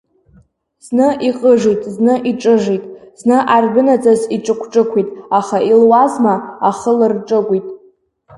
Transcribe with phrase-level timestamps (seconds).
[0.85, 2.83] Зны иҟыжит, зны иҿыжит,
[3.19, 6.35] зны ардәынаҵас иҿықә-ҿықәит, аха илуазма,
[6.69, 7.67] ахы лырҿыгәит.